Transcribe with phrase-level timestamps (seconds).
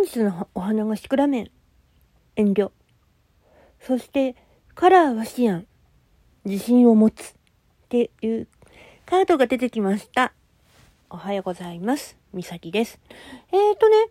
[0.00, 1.50] 本日のお花がシクラメン。
[2.34, 2.70] 遠慮。
[3.80, 4.34] そして、
[4.74, 5.66] カラーはシアン。
[6.46, 7.32] 自信を持つ。
[7.32, 7.34] っ
[7.90, 8.48] ていう
[9.04, 10.32] カードが出てきました。
[11.10, 12.16] おはようございます。
[12.32, 12.98] みさきです。
[13.52, 14.08] えーとね、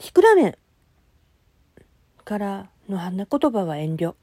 [0.00, 0.56] シクラメン
[2.24, 4.16] からの花言葉は遠慮。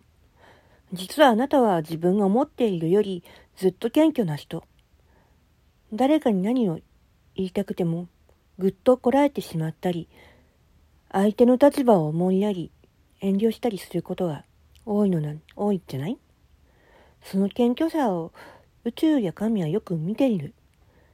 [0.92, 3.24] 実はあなたは自分が思っているより
[3.56, 4.66] ずっと謙虚な人。
[5.94, 6.80] 誰かに何を
[7.36, 8.10] 言いたくても
[8.60, 10.10] ぐっとこらえてしまったり、
[11.12, 12.72] 相手の立場を思いやり
[13.22, 14.44] 遠慮したりすることが
[14.86, 16.18] 多いのな、多いんじゃない？
[17.24, 18.32] その謙虚さを
[18.84, 20.54] 宇宙や神はよく見ている。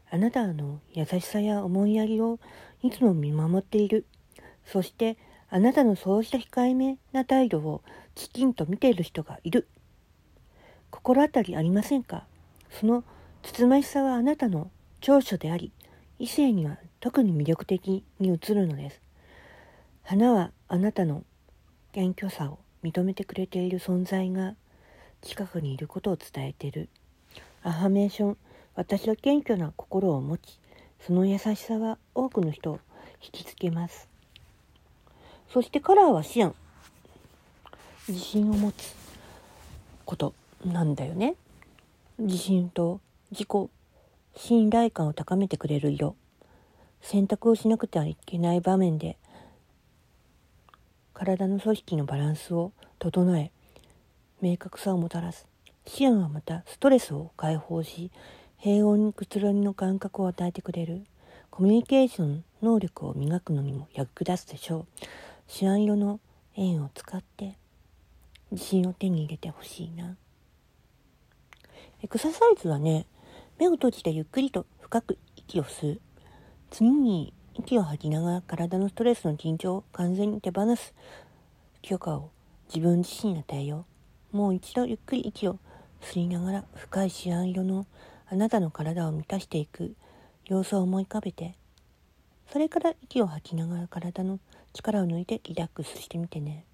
[0.09, 2.39] あなたの優しさや思いやりを
[2.81, 4.05] いつも見守っている。
[4.65, 5.17] そして
[5.49, 7.83] あなたのそうした控えめな態度を
[8.15, 9.67] きちんと見ている人がいる。
[10.89, 12.25] 心当たりありませんか？
[12.71, 13.03] その
[13.43, 15.71] つつましさはあなたの長所であり、
[16.17, 19.01] 異性には特に魅力的に映るのです。
[20.03, 21.23] 花はあなたの
[21.91, 24.55] 謙虚さを認めてくれている存在が
[25.21, 26.89] 近くにいることを伝えている。
[27.63, 28.37] アファメーション、
[28.75, 30.59] 私は謙虚な心を持ち、
[31.05, 32.79] その優しさは多くの人を
[33.21, 34.07] 引きつけます。
[35.51, 36.55] そしてカラーはシアン。
[38.07, 38.95] 自信を持つ
[40.05, 41.35] ことなんだよね。
[42.19, 43.69] 自信と自己
[44.35, 46.15] 信頼感を高めてくれる色。
[47.01, 49.17] 選択をしなくてはいけない場面で
[51.13, 53.51] 体の組織のバランスを整え
[54.41, 55.45] 明確さをもたらす。
[55.85, 58.09] シアンはまたストレスを解放し
[58.57, 61.03] 平穏にくつろぎの感覚を与えてくれる。
[61.51, 64.85] コミュニケーション能力を磨くのにも役立つでしょう。
[65.47, 66.19] シアン色の
[66.55, 67.55] 円を使って
[68.51, 70.17] 自信を手に入れてほしいな。
[72.01, 73.05] エクササイズはね
[73.57, 76.01] 目を閉じてゆっくりと深く息を吸う
[76.71, 80.93] 次に息を吐きながら体のストレスの緊張を完全に手放す
[81.81, 82.31] 許可を
[82.67, 83.85] 自分自身に与えよ
[84.33, 84.37] う。
[84.37, 85.57] もう一度ゆっくり息を
[86.01, 87.85] 吸いながら深いシアン色の
[88.27, 89.95] あなたの体を満たしていく
[90.45, 91.55] 様子を思い浮かべて、
[92.51, 94.39] それから息を吐きながら体の
[94.73, 96.65] 力を抜いてリラックスしてみてね。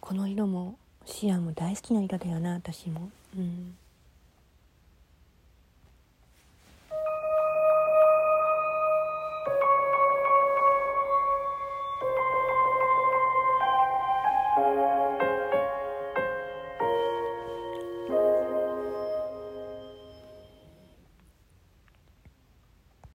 [0.00, 3.10] この色もシアンも大好きな色だよな、私も。
[3.36, 3.76] うん